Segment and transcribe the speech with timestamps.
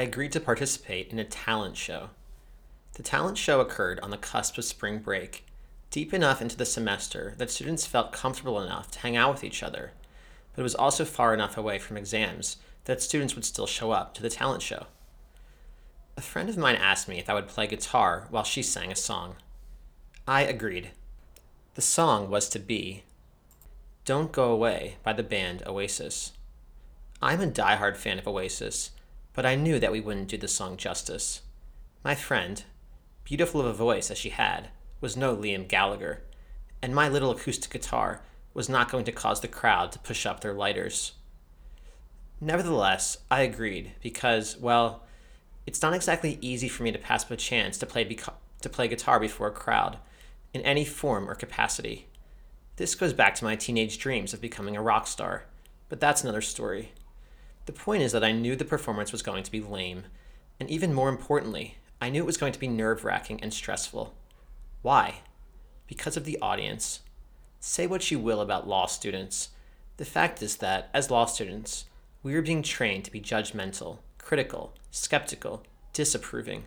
[0.00, 2.08] I agreed to participate in a talent show.
[2.94, 5.44] The talent show occurred on the cusp of spring break,
[5.90, 9.62] deep enough into the semester that students felt comfortable enough to hang out with each
[9.62, 9.92] other,
[10.54, 12.56] but it was also far enough away from exams
[12.86, 14.86] that students would still show up to the talent show.
[16.16, 18.96] A friend of mine asked me if I would play guitar while she sang a
[18.96, 19.36] song.
[20.26, 20.92] I agreed.
[21.74, 23.02] The song was to be
[24.06, 26.32] Don't Go Away by the band Oasis.
[27.20, 28.92] I'm a die-hard fan of Oasis,
[29.32, 31.42] but I knew that we wouldn't do the song justice.
[32.04, 32.62] My friend,
[33.24, 36.22] beautiful of a voice as she had, was no Liam Gallagher,
[36.82, 38.22] and my little acoustic guitar
[38.54, 41.12] was not going to cause the crowd to push up their lighters.
[42.40, 45.04] Nevertheless, I agreed because, well,
[45.66, 48.68] it's not exactly easy for me to pass up a chance to play, beca- to
[48.68, 49.98] play guitar before a crowd,
[50.52, 52.06] in any form or capacity.
[52.76, 55.44] This goes back to my teenage dreams of becoming a rock star,
[55.88, 56.92] but that's another story.
[57.70, 60.02] The point is that I knew the performance was going to be lame,
[60.58, 64.12] and even more importantly, I knew it was going to be nerve wracking and stressful.
[64.82, 65.20] Why?
[65.86, 67.02] Because of the audience.
[67.60, 69.50] Say what you will about law students.
[69.98, 71.84] The fact is that, as law students,
[72.24, 75.62] we are being trained to be judgmental, critical, skeptical,
[75.92, 76.64] disapproving.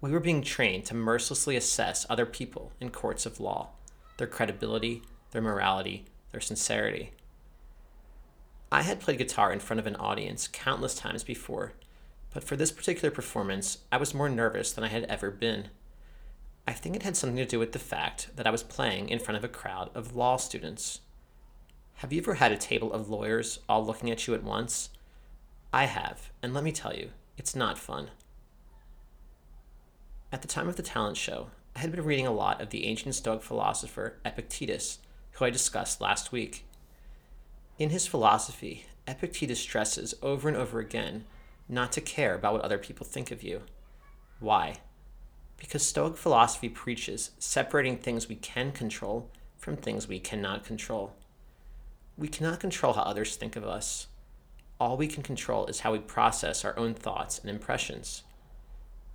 [0.00, 3.72] We were being trained to mercilessly assess other people in courts of law,
[4.16, 5.02] their credibility,
[5.32, 7.12] their morality, their sincerity.
[8.74, 11.74] I had played guitar in front of an audience countless times before,
[12.32, 15.68] but for this particular performance, I was more nervous than I had ever been.
[16.66, 19.20] I think it had something to do with the fact that I was playing in
[19.20, 20.98] front of a crowd of law students.
[21.98, 24.90] Have you ever had a table of lawyers all looking at you at once?
[25.72, 28.10] I have, and let me tell you, it's not fun.
[30.32, 31.46] At the time of the talent show,
[31.76, 34.98] I had been reading a lot of the ancient Stoic philosopher Epictetus,
[35.34, 36.66] who I discussed last week.
[37.76, 41.24] In his philosophy, Epictetus stresses over and over again
[41.68, 43.62] not to care about what other people think of you.
[44.38, 44.76] Why?
[45.56, 51.14] Because Stoic philosophy preaches separating things we can control from things we cannot control.
[52.16, 54.06] We cannot control how others think of us.
[54.78, 58.22] All we can control is how we process our own thoughts and impressions.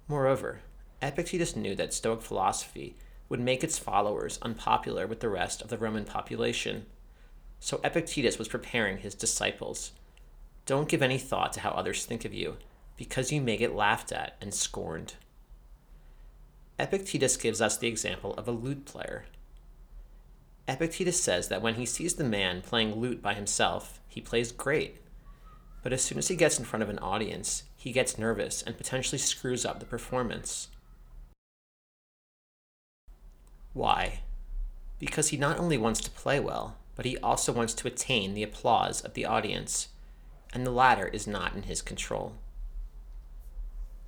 [0.07, 0.61] Moreover,
[1.01, 2.97] Epictetus knew that Stoic philosophy
[3.29, 6.87] would make its followers unpopular with the rest of the Roman population.
[7.59, 9.91] So Epictetus was preparing his disciples.
[10.65, 12.57] Don't give any thought to how others think of you,
[12.97, 15.15] because you may get laughed at and scorned.
[16.77, 19.25] Epictetus gives us the example of a lute player.
[20.67, 25.01] Epictetus says that when he sees the man playing lute by himself, he plays great.
[25.81, 28.77] But as soon as he gets in front of an audience, he gets nervous and
[28.77, 30.67] potentially screws up the performance.
[33.73, 34.19] Why?
[34.99, 38.43] Because he not only wants to play well, but he also wants to attain the
[38.43, 39.87] applause of the audience,
[40.51, 42.33] and the latter is not in his control.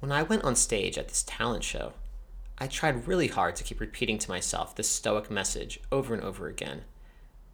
[0.02, 1.94] When I went on stage at this talent show,
[2.57, 6.50] I tried really hard to keep repeating to myself this stoic message over and over
[6.50, 6.81] again.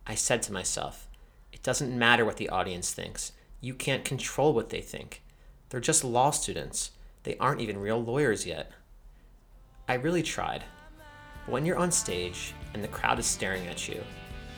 [0.07, 1.07] I said to myself,
[1.53, 3.31] it doesn't matter what the audience thinks.
[3.61, 5.21] You can't control what they think.
[5.69, 6.93] They're just law students.
[7.21, 8.71] They aren't even real lawyers yet.
[9.87, 10.63] I really tried.
[11.45, 14.03] But when you're on stage and the crowd is staring at you,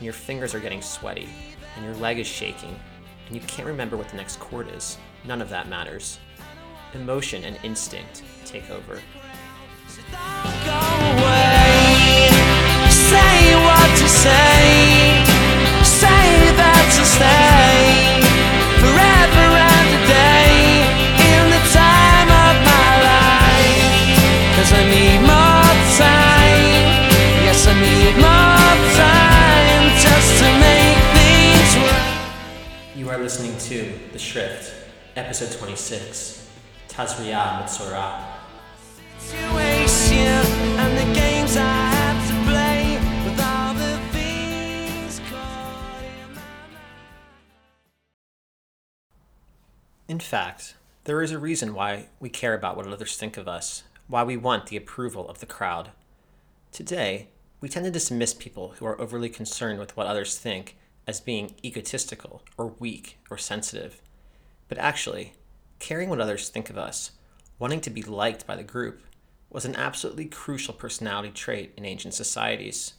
[0.00, 1.28] and your fingers are getting sweaty,
[1.76, 2.74] and your leg is shaking,
[3.26, 4.96] and you can't remember what the next chord is.
[5.26, 6.18] None of that matters.
[6.94, 8.98] Emotion and instinct take over.
[17.52, 17.79] I
[33.10, 34.72] You are listening to The Shrift,
[35.16, 36.48] episode 26,
[36.88, 38.24] Tazria Metzora.
[39.18, 40.46] situation
[40.78, 46.40] and the games I have to play with all the things caught in my
[50.06, 53.82] In fact, there is a reason why we care about what others think of us,
[54.06, 55.90] why we want the approval of the crowd.
[56.70, 57.30] Today,
[57.60, 60.76] we tend to dismiss people who are overly concerned with what others think
[61.10, 64.00] as being egotistical or weak or sensitive.
[64.68, 65.34] But actually,
[65.80, 67.10] caring what others think of us,
[67.58, 69.02] wanting to be liked by the group,
[69.50, 72.94] was an absolutely crucial personality trait in ancient societies.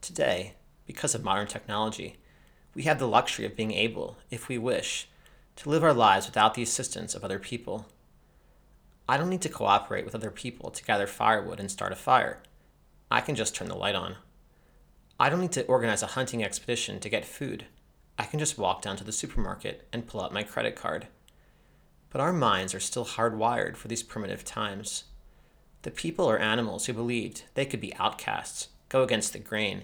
[0.00, 0.56] Today,
[0.86, 2.16] because of modern technology,
[2.74, 5.08] we have the luxury of being able, if we wish,
[5.54, 7.86] to live our lives without the assistance of other people.
[9.08, 12.42] I don't need to cooperate with other people to gather firewood and start a fire.
[13.08, 14.16] I can just turn the light on.
[15.20, 17.66] I don't need to organize a hunting expedition to get food.
[18.18, 21.08] I can just walk down to the supermarket and pull out my credit card.
[22.08, 25.04] But our minds are still hardwired for these primitive times.
[25.82, 29.82] The people or animals who believed they could be outcasts, go against the grain,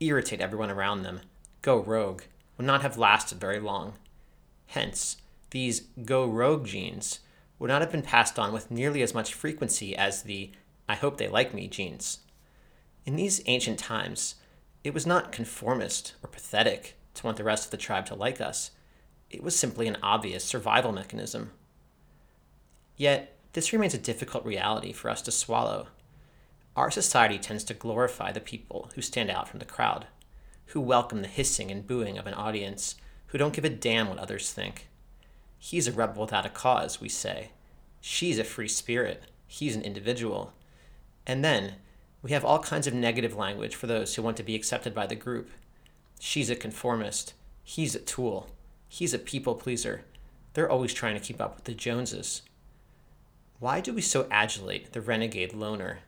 [0.00, 1.20] irritate everyone around them,
[1.60, 2.22] go rogue,
[2.56, 3.92] would not have lasted very long.
[4.68, 5.18] Hence,
[5.50, 7.20] these go rogue genes
[7.58, 10.50] would not have been passed on with nearly as much frequency as the
[10.88, 12.20] I hope they like me genes.
[13.04, 14.36] In these ancient times,
[14.84, 18.40] it was not conformist or pathetic to want the rest of the tribe to like
[18.40, 18.70] us.
[19.30, 21.50] It was simply an obvious survival mechanism.
[22.96, 25.88] Yet, this remains a difficult reality for us to swallow.
[26.76, 30.06] Our society tends to glorify the people who stand out from the crowd,
[30.66, 32.94] who welcome the hissing and booing of an audience,
[33.26, 34.88] who don't give a damn what others think.
[35.58, 37.50] He's a rebel without a cause, we say.
[38.00, 39.24] She's a free spirit.
[39.46, 40.52] He's an individual.
[41.26, 41.74] And then,
[42.22, 45.06] we have all kinds of negative language for those who want to be accepted by
[45.06, 45.50] the group.
[46.18, 47.34] She's a conformist.
[47.62, 48.50] He's a tool.
[48.88, 50.04] He's a people pleaser.
[50.54, 52.42] They're always trying to keep up with the Joneses.
[53.60, 56.00] Why do we so adulate the renegade loner?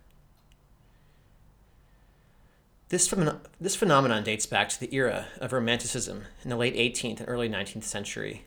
[2.89, 3.13] This,
[3.61, 7.49] this phenomenon dates back to the era of Romanticism in the late 18th and early
[7.49, 8.47] 19th century.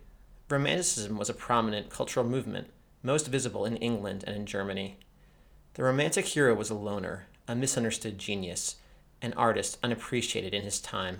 [0.50, 2.68] Romanticism was a prominent cultural movement,
[3.01, 4.98] most visible in England and in Germany.
[5.75, 8.75] The Romantic hero was a loner, a misunderstood genius,
[9.22, 11.19] an artist unappreciated in his time.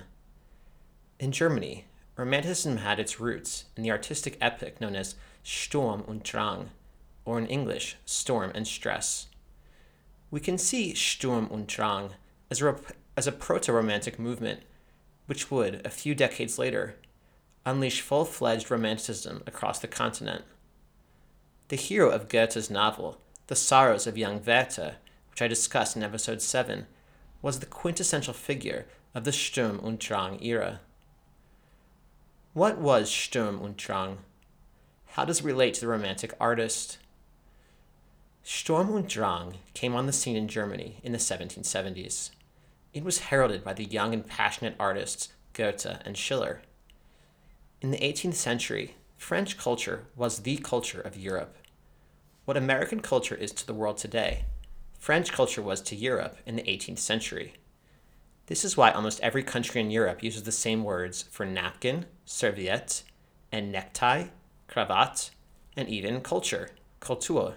[1.20, 1.86] In Germany,
[2.16, 6.70] Romanticism had its roots in the artistic epic known as Sturm und Drang,
[7.26, 9.28] or in English, Storm and Stress.
[10.30, 12.12] We can see Sturm und Drang
[12.52, 12.76] as a,
[13.18, 14.62] as a proto romantic movement,
[15.26, 16.96] which would, a few decades later,
[17.66, 20.44] unleash full fledged romanticism across the continent.
[21.70, 24.98] The hero of Goethe's novel, The Sorrows of Young Werther,
[25.34, 26.86] which I discussed in episode 7,
[27.42, 28.86] was the quintessential figure
[29.16, 30.80] of the Sturm und Drang era.
[32.54, 34.20] What was Sturm und Drang?
[35.08, 37.00] How does it relate to the Romantic artist?
[38.44, 42.30] Sturm und Drang came on the scene in Germany in the 1770s.
[42.94, 46.62] It was heralded by the young and passionate artists Goethe and Schiller.
[47.82, 51.56] In the 18th century, French culture was the culture of Europe.
[52.46, 54.46] What American culture is to the world today,
[55.04, 57.56] French culture was to Europe in the 18th century.
[58.46, 63.04] This is why almost every country in Europe uses the same words for napkin, serviette,
[63.52, 64.28] and necktie,
[64.70, 65.32] cravat,
[65.76, 66.70] and even culture,
[67.02, 67.56] culture.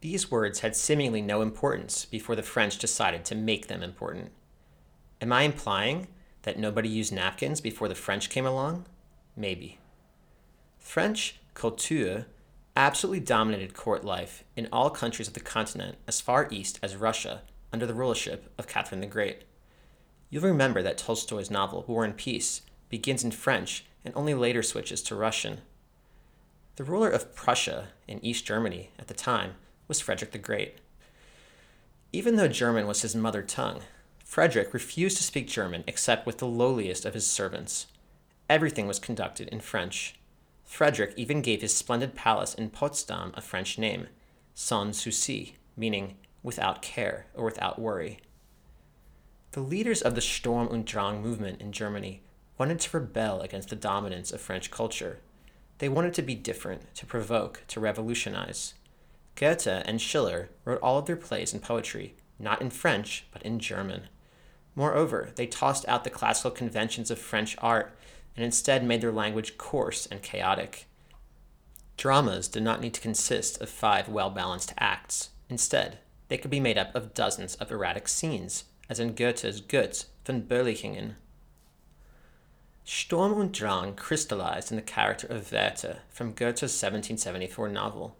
[0.00, 4.32] These words had seemingly no importance before the French decided to make them important.
[5.20, 6.06] Am I implying
[6.44, 8.86] that nobody used napkins before the French came along?
[9.36, 9.76] Maybe.
[10.78, 12.24] French culture
[12.76, 17.42] absolutely dominated court life in all countries of the continent as far east as Russia
[17.72, 19.44] under the rulership of Catherine the Great.
[20.30, 25.02] You'll remember that Tolstoy's novel War and Peace begins in French and only later switches
[25.02, 25.60] to Russian.
[26.76, 29.54] The ruler of Prussia in East Germany at the time
[29.88, 30.78] was Frederick the Great.
[32.12, 33.82] Even though German was his mother tongue,
[34.24, 37.86] Frederick refused to speak German except with the lowliest of his servants.
[38.48, 40.14] Everything was conducted in French.
[40.72, 44.06] Frederick even gave his splendid palace in Potsdam a French name,
[44.54, 48.20] sans souci, meaning without care or without worry.
[49.50, 52.22] The leaders of the Sturm und Drang movement in Germany
[52.56, 55.18] wanted to rebel against the dominance of French culture.
[55.76, 58.72] They wanted to be different, to provoke, to revolutionize.
[59.34, 63.58] Goethe and Schiller wrote all of their plays and poetry, not in French, but in
[63.58, 64.04] German.
[64.74, 67.94] Moreover, they tossed out the classical conventions of French art
[68.36, 70.86] and instead made their language coarse and chaotic.
[71.96, 75.30] Dramas did not need to consist of five well balanced acts.
[75.48, 75.98] Instead,
[76.28, 80.42] they could be made up of dozens of erratic scenes, as in Goethe's Götz von
[80.42, 81.16] Berlichingen.
[82.84, 88.16] Sturm und Drang crystallized in the character of Werther from Goethe's 1774 novel.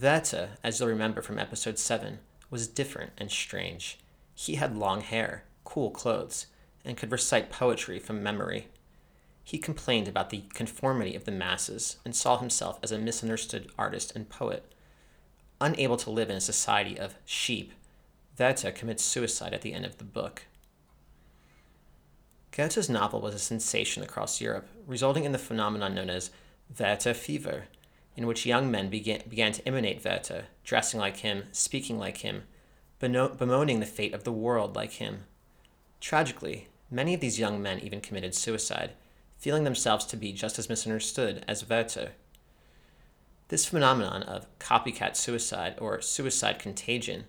[0.00, 2.18] Werther, as you'll remember from episode 7,
[2.50, 3.98] was different and strange.
[4.34, 6.46] He had long hair, cool clothes,
[6.84, 8.68] and could recite poetry from memory.
[9.44, 14.12] He complained about the conformity of the masses and saw himself as a misunderstood artist
[14.16, 14.72] and poet.
[15.60, 17.72] Unable to live in a society of sheep,
[18.38, 20.42] Werther commits suicide at the end of the book.
[22.50, 26.30] Goethe's novel was a sensation across Europe, resulting in the phenomenon known as
[26.78, 27.64] Werther fever,
[28.16, 32.44] in which young men began, began to imitate Werther, dressing like him, speaking like him,
[32.98, 35.24] bemoaning the fate of the world like him.
[36.00, 38.92] Tragically, many of these young men even committed suicide,
[39.44, 42.12] feeling themselves to be just as misunderstood as Werther.
[43.48, 47.24] This phenomenon of copycat suicide or suicide contagion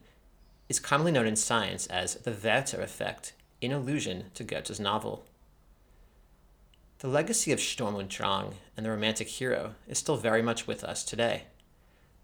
[0.70, 5.26] is commonly known in science as the Werther effect, in allusion to Goethe's novel.
[7.00, 10.86] The legacy of Sturm und Drang and the romantic hero is still very much with
[10.86, 11.44] us today.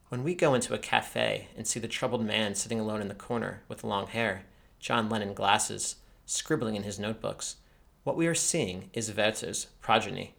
[0.07, 3.13] When we go into a cafe and see the troubled man sitting alone in the
[3.13, 4.43] corner with long hair,
[4.79, 7.57] John Lennon glasses, scribbling in his notebooks,
[8.03, 10.33] what we are seeing is Werther's progeny.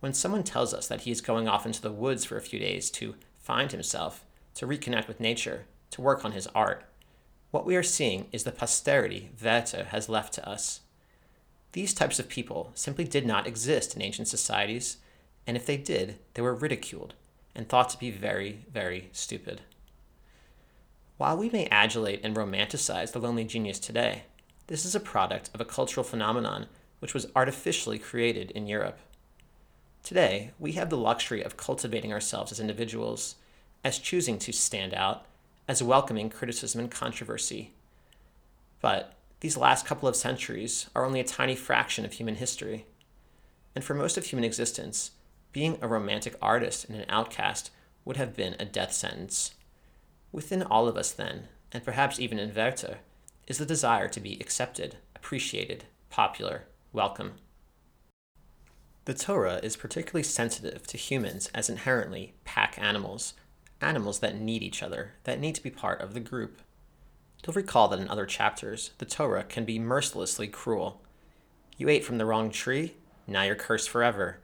[0.00, 2.58] When someone tells us that he is going off into the woods for a few
[2.58, 4.24] days to find himself,
[4.56, 6.84] to reconnect with nature, to work on his art,
[7.50, 10.80] what we are seeing is the posterity Werther has left to us.
[11.72, 14.96] These types of people simply did not exist in ancient societies,
[15.46, 17.14] and if they did, they were ridiculed
[17.54, 19.60] and thought to be very, very stupid.
[21.16, 24.24] While we may adulate and romanticize the lonely genius today,
[24.66, 26.66] this is a product of a cultural phenomenon
[27.00, 28.98] which was artificially created in Europe.
[30.02, 33.36] Today, we have the luxury of cultivating ourselves as individuals,
[33.82, 35.26] as choosing to stand out,
[35.68, 37.72] as welcoming criticism and controversy.
[38.80, 42.86] But these last couple of centuries are only a tiny fraction of human history.
[43.74, 45.10] And for most of human existence,
[45.52, 47.70] being a romantic artist and an outcast
[48.04, 49.54] would have been a death sentence.
[50.32, 52.98] Within all of us, then, and perhaps even in Werther,
[53.46, 57.34] is the desire to be accepted, appreciated, popular, welcome.
[59.04, 63.34] The Torah is particularly sensitive to humans as inherently pack animals,
[63.80, 66.60] animals that need each other, that need to be part of the group.
[67.44, 71.02] You'll recall that in other chapters, the Torah can be mercilessly cruel.
[71.76, 72.94] You ate from the wrong tree,
[73.26, 74.38] now you're cursed forever.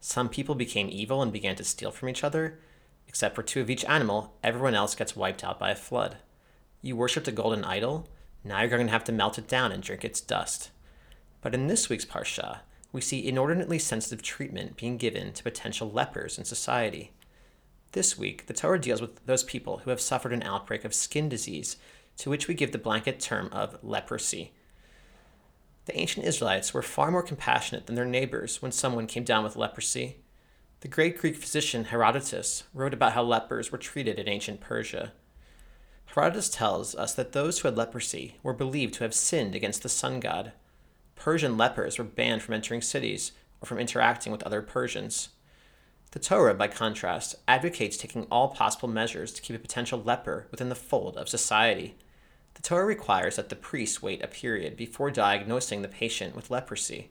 [0.00, 2.58] Some people became evil and began to steal from each other.
[3.06, 6.16] Except for two of each animal, everyone else gets wiped out by a flood.
[6.80, 8.08] You worshipped a golden idol,
[8.44, 10.70] now you're going to have to melt it down and drink its dust.
[11.42, 12.60] But in this week's Parsha,
[12.92, 17.12] we see inordinately sensitive treatment being given to potential lepers in society.
[17.92, 21.28] This week, the Torah deals with those people who have suffered an outbreak of skin
[21.28, 21.76] disease,
[22.18, 24.52] to which we give the blanket term of leprosy.
[25.86, 29.56] The ancient Israelites were far more compassionate than their neighbors when someone came down with
[29.56, 30.16] leprosy.
[30.80, 35.12] The great Greek physician Herodotus wrote about how lepers were treated in ancient Persia.
[36.14, 39.88] Herodotus tells us that those who had leprosy were believed to have sinned against the
[39.88, 40.52] sun god.
[41.14, 45.28] Persian lepers were banned from entering cities or from interacting with other Persians.
[46.10, 50.68] The Torah, by contrast, advocates taking all possible measures to keep a potential leper within
[50.68, 51.94] the fold of society.
[52.54, 57.10] The Torah requires that the priest wait a period before diagnosing the patient with leprosy.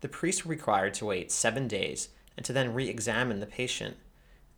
[0.00, 3.96] The priest were required to wait seven days and to then re examine the patient.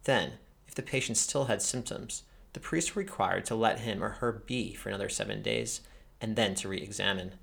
[0.05, 0.33] Then,
[0.67, 2.23] if the patient still had symptoms,
[2.59, 5.81] the priests were required to let him or her be for another seven days
[6.21, 7.35] and then to re examine.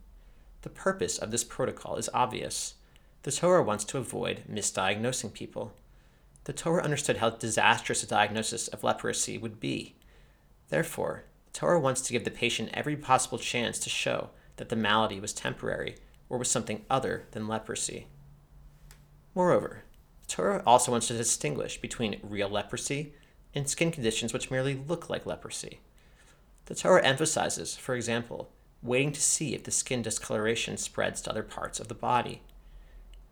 [0.64, 2.74] The purpose of this protocol is obvious.
[3.24, 5.72] The Torah wants to avoid misdiagnosing people.
[6.44, 9.96] The Torah understood how disastrous a diagnosis of leprosy would be.
[10.68, 14.76] Therefore, the Torah wants to give the patient every possible chance to show that the
[14.76, 15.96] malady was temporary
[16.28, 18.08] or was something other than leprosy.
[19.34, 19.84] Moreover,
[20.24, 23.14] the Torah also wants to distinguish between real leprosy
[23.56, 25.80] and skin conditions which merely look like leprosy.
[26.66, 28.50] The Torah emphasizes, for example,
[28.82, 32.42] waiting to see if the skin discoloration spreads to other parts of the body.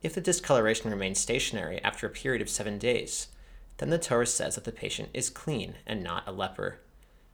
[0.01, 3.27] If the discoloration remains stationary after a period of seven days,
[3.77, 6.79] then the Torah says that the patient is clean and not a leper.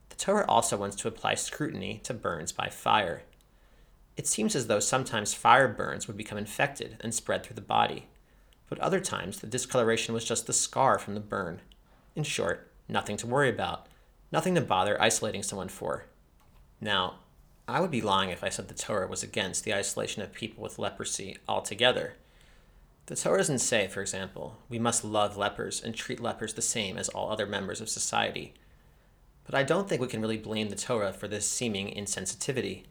[0.10, 3.24] The Torah also wants to apply scrutiny to burns by fire.
[4.17, 8.08] It seems as though sometimes fire burns would become infected and spread through the body,
[8.67, 11.62] but other times the discoloration was just the scar from the burn.
[12.15, 13.88] In short, nothing to worry about,
[14.31, 16.05] nothing to bother isolating someone for.
[16.81, 17.19] Now,
[17.67, 20.63] I would be lying if I said the Torah was against the isolation of people
[20.63, 22.15] with leprosy altogether.
[23.05, 26.98] The Torah doesn't say, for example, we must love lepers and treat lepers the same
[26.98, 28.53] as all other members of society.
[29.46, 32.84] But I don't think we can really blame the Torah for this seeming insensitivity.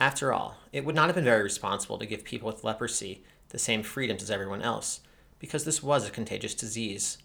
[0.00, 3.58] After all, it would not have been very responsible to give people with leprosy the
[3.58, 5.00] same freedoms as everyone else,
[5.38, 7.18] because this was a contagious disease.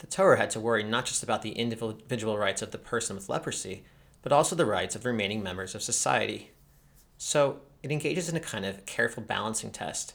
[0.00, 3.28] The Torah had to worry not just about the individual rights of the person with
[3.28, 3.84] leprosy,
[4.22, 6.52] but also the rights of remaining members of society.
[7.18, 10.14] So it engages in a kind of careful balancing test.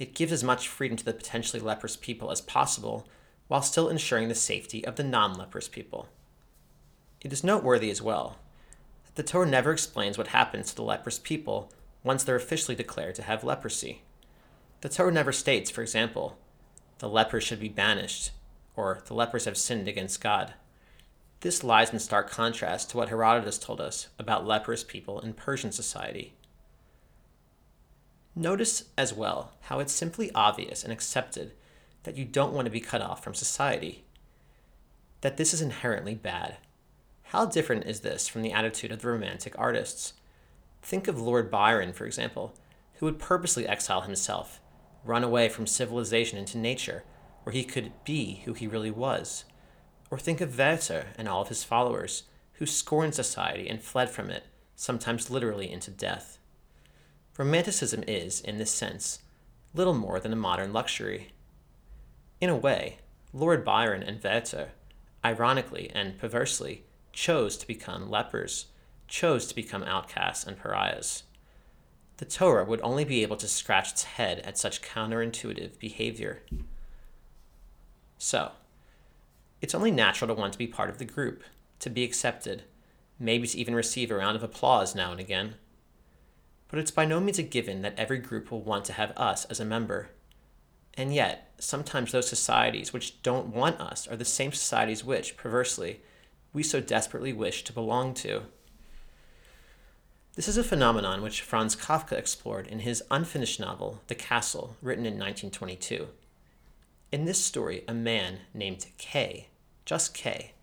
[0.00, 3.08] It gives as much freedom to the potentially leprous people as possible
[3.46, 6.08] while still ensuring the safety of the non leprous people.
[7.20, 8.38] It is noteworthy as well
[9.04, 11.72] that the Torah never explains what happens to the leprous people
[12.02, 14.02] once they're officially declared to have leprosy.
[14.80, 16.38] The Torah never states, for example,
[16.98, 18.32] the lepers should be banished,
[18.76, 20.54] or the lepers have sinned against God.
[21.40, 25.72] This lies in stark contrast to what Herodotus told us about leprous people in Persian
[25.72, 26.34] society.
[28.34, 31.52] Notice as well how it's simply obvious and accepted
[32.02, 34.04] that you don't want to be cut off from society,
[35.22, 36.58] that this is inherently bad.
[37.30, 40.12] How different is this from the attitude of the Romantic artists?
[40.82, 42.54] Think of Lord Byron, for example,
[42.94, 44.60] who would purposely exile himself,
[45.04, 47.04] run away from civilization into nature,
[47.46, 49.44] where he could be who he really was.
[50.10, 52.24] Or think of Werther and all of his followers,
[52.54, 56.38] who scorned society and fled from it, sometimes literally into death.
[57.38, 59.20] Romanticism is, in this sense,
[59.74, 61.34] little more than a modern luxury.
[62.40, 62.96] In a way,
[63.32, 64.70] Lord Byron and Werther,
[65.24, 68.66] ironically and perversely, chose to become lepers,
[69.06, 71.22] chose to become outcasts and pariahs.
[72.16, 76.42] The Torah would only be able to scratch its head at such counterintuitive behavior.
[78.18, 78.52] So,
[79.60, 81.42] it's only natural to want to be part of the group,
[81.80, 82.64] to be accepted,
[83.18, 85.54] maybe to even receive a round of applause now and again.
[86.68, 89.44] But it's by no means a given that every group will want to have us
[89.46, 90.10] as a member.
[90.94, 96.00] And yet, sometimes those societies which don't want us are the same societies which, perversely,
[96.52, 98.42] we so desperately wish to belong to.
[100.34, 105.06] This is a phenomenon which Franz Kafka explored in his unfinished novel, The Castle, written
[105.06, 106.08] in 1922.
[107.12, 109.46] In this story, a man named K,
[109.84, 110.54] just K,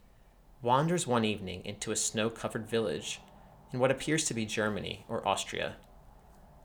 [0.61, 3.21] wanders one evening into a snow covered village
[3.71, 5.77] in what appears to be Germany or Austria.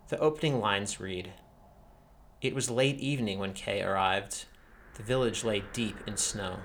[0.08, 1.32] The opening lines read
[2.42, 4.47] It was late evening when K arrived.
[4.94, 6.56] The village lay deep in snow.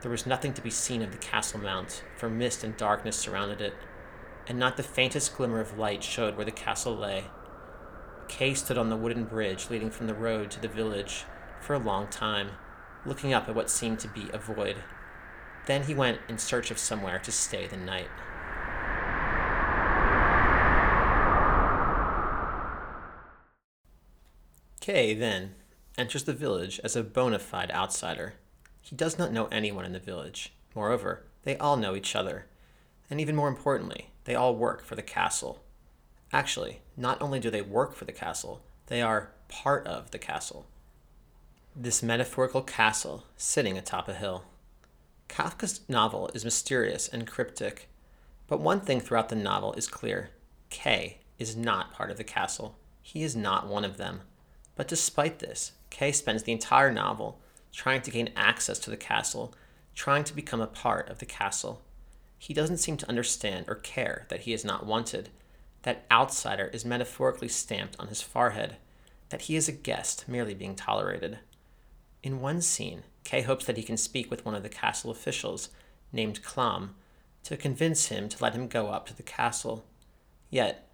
[0.00, 3.60] There was nothing to be seen of the castle mount, for mist and darkness surrounded
[3.60, 3.74] it,
[4.46, 7.24] and not the faintest glimmer of light showed where the castle lay.
[8.28, 11.24] K stood on the wooden bridge leading from the road to the village
[11.60, 12.50] for a long time,
[13.04, 14.76] looking up at what seemed to be a void.
[15.66, 18.08] Then he went in search of somewhere to stay the night.
[24.80, 25.54] K, then
[25.98, 28.34] enters the village as a bona fide outsider.
[28.80, 30.52] He does not know anyone in the village.
[30.74, 32.46] Moreover, they all know each other.
[33.10, 35.62] And even more importantly, they all work for the castle.
[36.32, 40.66] Actually, not only do they work for the castle, they are part of the castle.
[41.76, 44.44] This metaphorical castle sitting atop a hill.
[45.28, 47.88] Kafka's novel is mysterious and cryptic,
[48.48, 50.30] but one thing throughout the novel is clear
[50.68, 52.76] K is not part of the castle.
[53.00, 54.22] He is not one of them.
[54.74, 57.40] But despite this, K spends the entire novel
[57.72, 59.54] trying to gain access to the castle,
[59.94, 61.82] trying to become a part of the castle.
[62.36, 65.30] He doesn't seem to understand or care that he is not wanted,
[65.82, 68.76] that outsider is metaphorically stamped on his forehead,
[69.28, 71.38] that he is a guest merely being tolerated.
[72.22, 75.70] In one scene, K hopes that he can speak with one of the castle officials,
[76.12, 76.94] named Klam,
[77.44, 79.86] to convince him to let him go up to the castle.
[80.50, 80.88] Yet,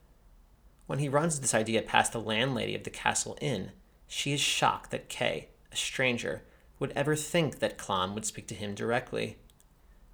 [0.86, 3.72] when he runs this idea past the landlady of the castle inn,
[4.06, 6.42] she is shocked that K, a stranger,
[6.78, 9.38] would ever think that Klam would speak to him directly.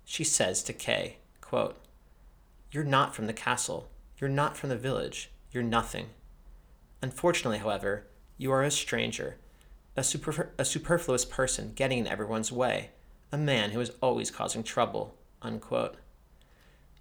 [0.05, 1.77] She says to K, quote,
[2.70, 3.90] You're not from the castle.
[4.18, 5.31] You're not from the village.
[5.51, 6.07] You're nothing.
[7.03, 8.07] Unfortunately, however,
[8.38, 9.37] you are a stranger,
[9.96, 12.90] a, super, a superfluous person getting in everyone's way,
[13.31, 15.14] a man who is always causing trouble.
[15.42, 15.96] Unquote.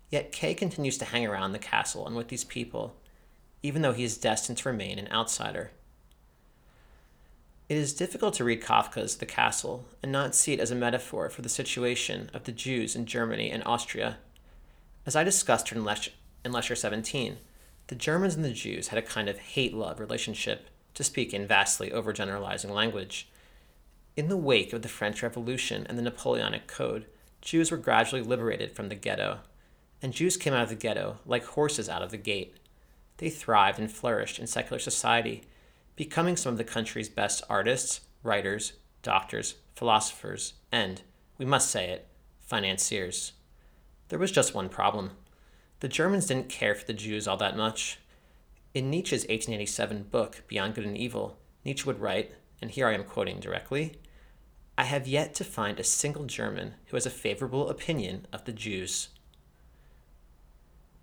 [0.09, 2.95] Yet K continues to hang around the castle and with these people,
[3.63, 5.71] even though he is destined to remain an outsider.
[7.69, 11.29] It is difficult to read Kafka's The Castle and not see it as a metaphor
[11.29, 14.17] for the situation of the Jews in Germany and Austria.
[15.05, 15.87] As I discussed in
[16.43, 17.37] in lecture 17,
[17.87, 21.47] the Germans and the Jews had a kind of hate love relationship, to speak in
[21.47, 23.29] vastly overgeneralizing language.
[24.15, 27.05] In the wake of the French Revolution and the Napoleonic Code,
[27.41, 29.39] Jews were gradually liberated from the ghetto,
[30.01, 32.55] and Jews came out of the ghetto like horses out of the gate.
[33.17, 35.43] They thrived and flourished in secular society
[35.95, 38.73] becoming some of the country's best artists, writers,
[39.03, 41.01] doctors, philosophers, and,
[41.37, 42.07] we must say it,
[42.39, 43.33] financiers.
[44.09, 45.11] There was just one problem.
[45.79, 47.99] The Germans didn't care for the Jews all that much.
[48.73, 53.03] In Nietzsche's 1887 book, Beyond Good and Evil, Nietzsche would write, and here I am
[53.03, 53.97] quoting directly
[54.77, 58.53] I have yet to find a single German who has a favorable opinion of the
[58.53, 59.09] Jews.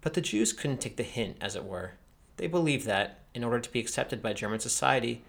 [0.00, 1.92] But the Jews couldn't take the hint, as it were.
[2.38, 5.22] They believed that, in order to be accepted by German society,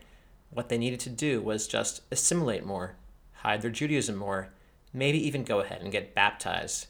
[0.50, 2.96] what they needed to do was just assimilate more,
[3.34, 4.50] hide their Judaism more,
[4.94, 6.88] maybe even go ahead and get baptized.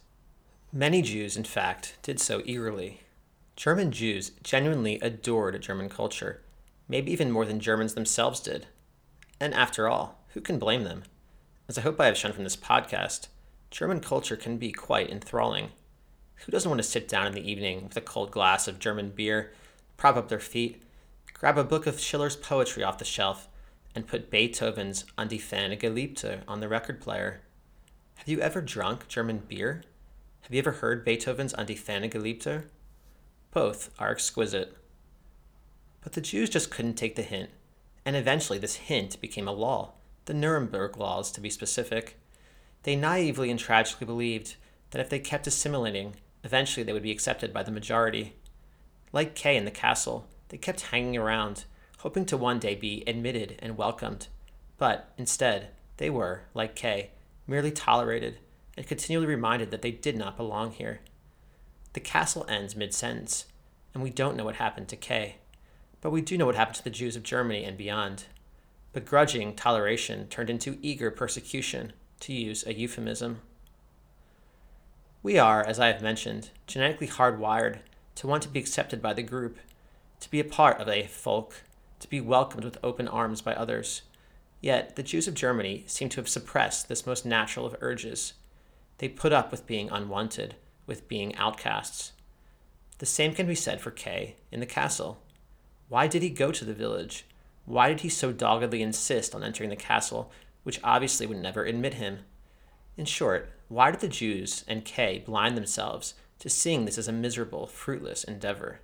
[0.71, 3.01] Many Jews, in fact, did so eagerly.
[3.59, 6.39] German Jews genuinely adored German culture,
[6.87, 8.67] maybe even more than Germans themselves did.
[9.37, 11.03] And after all, who can blame them?
[11.67, 13.27] As I hope I have shown from this podcast,
[13.69, 15.71] German culture can be quite enthralling.
[16.35, 19.09] Who doesn't want to sit down in the evening with a cold glass of German
[19.09, 19.51] beer
[19.97, 20.81] prop up their feet,
[21.33, 23.49] grab a book of Schiller's poetry off the shelf,
[23.93, 27.41] and put Beethoven's An die ferne Geliebte on the record player.
[28.19, 29.83] Have you ever drunk German beer?
[30.43, 32.63] Have you ever heard Beethoven's An die ferne Geliebte?
[33.51, 34.77] Both are exquisite.
[36.01, 37.49] But the Jews just couldn't take the hint,
[38.05, 39.93] And eventually, this hint became a law,
[40.25, 42.17] the Nuremberg laws to be specific.
[42.83, 44.55] They naively and tragically believed
[44.91, 48.33] that if they kept assimilating, eventually they would be accepted by the majority.
[49.11, 51.65] Like K in the castle, they kept hanging around,
[51.99, 54.27] hoping to one day be admitted and welcomed.
[54.77, 57.11] But instead, they were, like K,
[57.45, 58.37] merely tolerated
[58.77, 61.01] and continually reminded that they did not belong here.
[61.93, 63.45] The castle ends mid sentence,
[63.93, 65.37] and we don't know what happened to K,
[66.01, 68.25] but we do know what happened to the Jews of Germany and beyond.
[68.93, 73.41] Begrudging toleration turned into eager persecution, to use a euphemism.
[75.23, 77.79] We are, as I have mentioned, genetically hardwired
[78.15, 79.57] to want to be accepted by the group,
[80.19, 81.63] to be a part of a folk,
[81.99, 84.01] to be welcomed with open arms by others.
[84.61, 88.33] Yet the Jews of Germany seem to have suppressed this most natural of urges.
[88.97, 90.55] They put up with being unwanted,
[90.89, 92.11] with being outcasts.
[92.97, 95.21] The same can be said for K in the castle.
[95.87, 97.25] Why did he go to the village?
[97.65, 100.31] Why did he so doggedly insist on entering the castle,
[100.63, 102.19] which obviously would never admit him?
[102.97, 107.13] In short, why did the Jews and K blind themselves to seeing this as a
[107.13, 108.81] miserable, fruitless endeavor?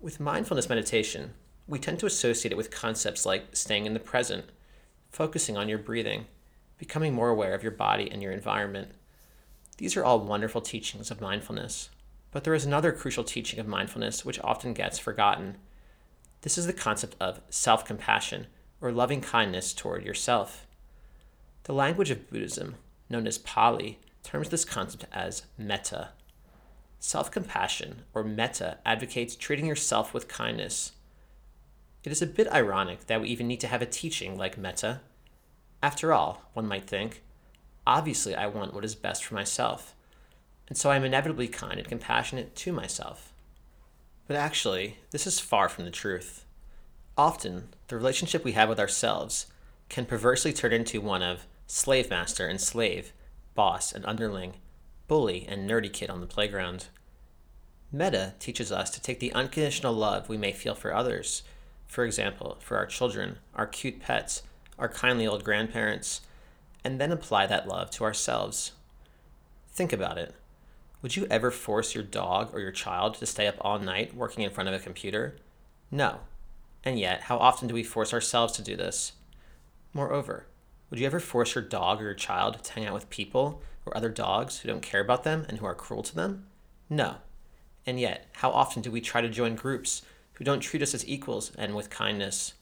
[0.00, 1.34] With mindfulness meditation,
[1.68, 4.46] we tend to associate it with concepts like staying in the present,
[5.12, 6.26] focusing on your breathing,
[6.82, 8.90] becoming more aware of your body and your environment.
[9.76, 11.90] These are all wonderful teachings of mindfulness.
[12.32, 15.58] But there is another crucial teaching of mindfulness which often gets forgotten.
[16.40, 18.48] This is the concept of self compassion,
[18.80, 20.66] or loving kindness toward yourself.
[21.62, 22.74] The language of Buddhism,
[23.08, 26.08] known as Pali, terms this concept as metta.
[26.98, 30.94] Self compassion, or metta, advocates treating yourself with kindness.
[32.02, 35.02] It is a bit ironic that we even need to have a teaching like metta.
[35.82, 37.22] After all, one might think,
[37.86, 39.94] obviously I want what is best for myself,
[40.68, 43.32] and so I am inevitably kind and compassionate to myself.
[44.28, 46.44] But actually, this is far from the truth.
[47.18, 49.46] Often, the relationship we have with ourselves
[49.88, 53.12] can perversely turn into one of slave master and slave,
[53.54, 54.54] boss and underling,
[55.08, 56.86] bully and nerdy kid on the playground.
[57.90, 61.42] metta teaches us to take the unconditional love we may feel for others,
[61.86, 64.42] for example, for our children, our cute pets,
[64.82, 66.22] our kindly old grandparents,
[66.82, 68.72] and then apply that love to ourselves.
[69.68, 70.34] Think about it.
[71.00, 74.42] Would you ever force your dog or your child to stay up all night working
[74.42, 75.36] in front of a computer?
[75.92, 76.18] No.
[76.82, 79.12] And yet, how often do we force ourselves to do this?
[79.94, 80.46] Moreover,
[80.90, 83.96] would you ever force your dog or your child to hang out with people or
[83.96, 86.46] other dogs who don't care about them and who are cruel to them?
[86.90, 87.18] No.
[87.86, 90.02] And yet, how often do we try to join groups
[90.34, 92.54] who don't treat us as equals and with kindness?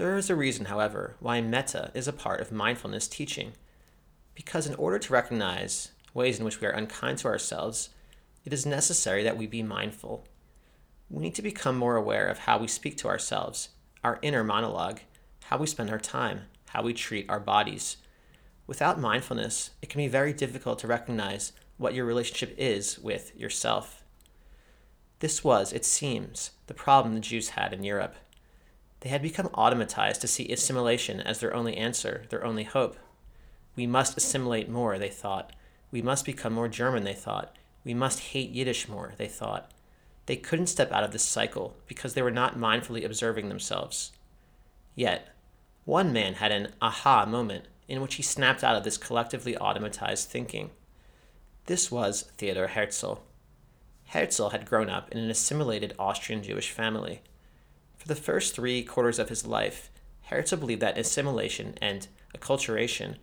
[0.00, 3.52] There is a reason, however, why metta is a part of mindfulness teaching.
[4.34, 7.90] Because in order to recognize ways in which we are unkind to ourselves,
[8.42, 10.26] it is necessary that we be mindful.
[11.10, 13.68] We need to become more aware of how we speak to ourselves,
[14.02, 15.00] our inner monologue,
[15.44, 17.98] how we spend our time, how we treat our bodies.
[18.66, 24.02] Without mindfulness, it can be very difficult to recognize what your relationship is with yourself.
[25.18, 28.14] This was, it seems, the problem the Jews had in Europe.
[29.00, 32.96] They had become automatized to see assimilation as their only answer, their only hope.
[33.76, 35.52] We must assimilate more, they thought.
[35.90, 37.56] We must become more German, they thought.
[37.84, 39.70] We must hate Yiddish more, they thought.
[40.26, 44.12] They couldn't step out of this cycle because they were not mindfully observing themselves.
[44.94, 45.34] Yet,
[45.84, 50.26] one man had an aha moment in which he snapped out of this collectively automatized
[50.26, 50.70] thinking.
[51.66, 53.14] This was Theodor Herzl.
[54.08, 57.22] Herzl had grown up in an assimilated Austrian Jewish family.
[58.00, 59.90] For the first three quarters of his life,
[60.22, 63.16] Herzl believed that assimilation and acculturation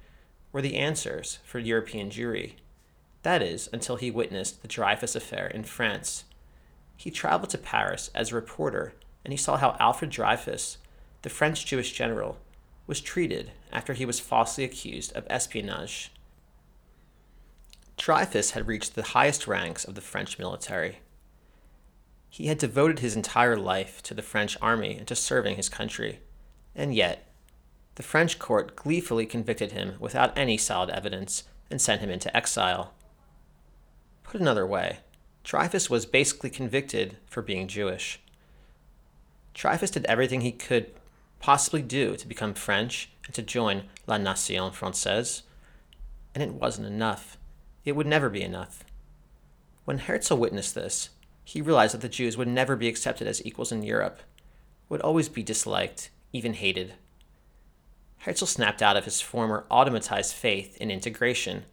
[0.51, 2.53] were the answers for European Jewry.
[3.23, 6.25] That is, until he witnessed the Dreyfus affair in France.
[6.95, 8.93] He traveled to Paris as a reporter,
[9.25, 10.77] and he saw how Alfred Dreyfus,
[11.23, 12.37] the French Jewish general,
[12.85, 16.11] was treated after he was falsely accused of espionage.
[17.97, 20.99] Dreyfus had reached the highest ranks of the French military.
[22.29, 26.19] He had devoted his entire life to the French army and to serving his country,
[26.75, 27.27] and yet,
[27.95, 32.93] the French court gleefully convicted him without any solid evidence and sent him into exile.
[34.23, 34.99] Put another way,
[35.43, 38.19] Dreyfus was basically convicted for being Jewish.
[39.53, 40.91] Dreyfus did everything he could
[41.39, 45.43] possibly do to become French and to join La Nation Francaise,
[46.35, 47.37] and it wasn't enough.
[47.85, 48.83] It would never be enough.
[49.85, 51.09] When Herzl witnessed this,
[51.47, 54.19] he realized that the Jews would never be accepted as equals in Europe,
[54.89, 56.95] would always be disliked, even hated.
[58.17, 61.63] Herzl snapped out of his former automatized faith in integration.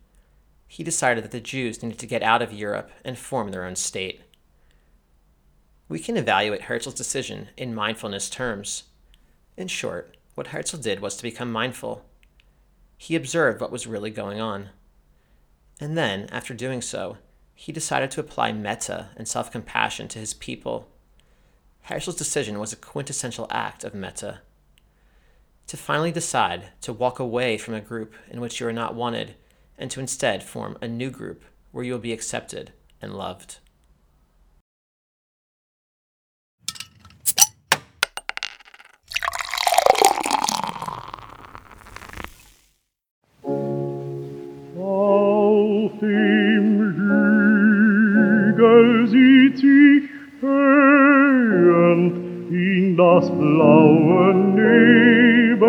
[0.69, 3.75] He decided that the Jews needed to get out of Europe and form their own
[3.75, 4.21] state.
[5.89, 8.85] We can evaluate Herzl's decision in mindfulness terms.
[9.57, 12.05] In short, what Herzl did was to become mindful.
[12.97, 14.69] He observed what was really going on.
[15.81, 17.19] And then, after doing so,
[17.55, 20.89] he decided to apply metta and self compassion to his people.
[21.83, 24.41] Herzl's decision was a quintessential act of metta.
[25.69, 29.35] To finally decide to walk away from a group in which you are not wanted
[29.79, 33.59] and to instead form a new group where you will be accepted and loved.
[53.15, 55.61] Das blaue Nebelland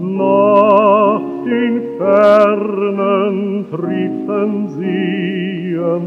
[0.00, 6.02] nach den fernen Trippen sehen,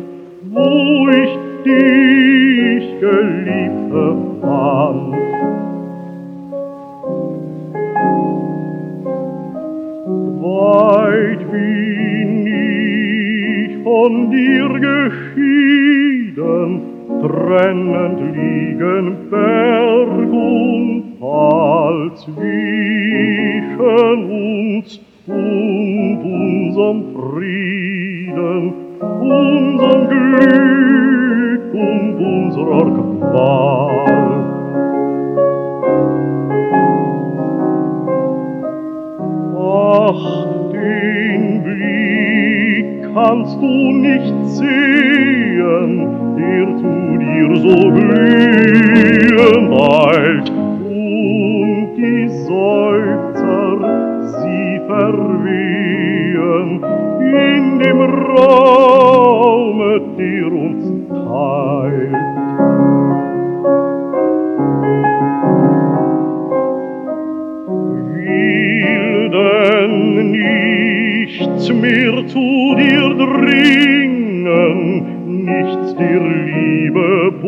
[0.52, 1.34] wo ich
[1.66, 4.06] dich, Geliebte,
[4.42, 5.16] fand.
[10.44, 16.70] Weit bin ich von dir geschieden,
[17.22, 18.20] trennend
[18.78, 23.78] liegen Berg und Tal zwischen
[24.30, 32.88] uns und unserem Frieden, unserem Glück und unserer
[33.20, 33.98] Qual.
[39.60, 40.24] Ach,
[40.72, 45.07] den Blick kannst du nicht sehen,
[77.38, 77.48] Liebe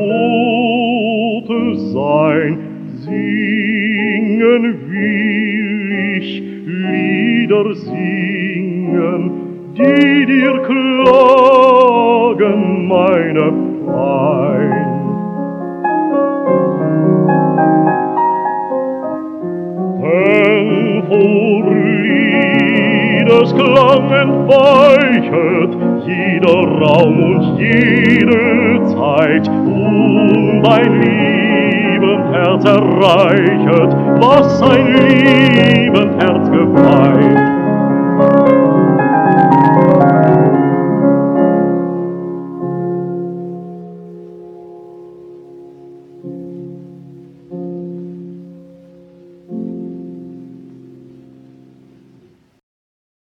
[1.46, 2.58] Bote sein,
[3.06, 8.29] singen will ich Lieder singen,
[33.00, 36.19] gereichet, was sein Leben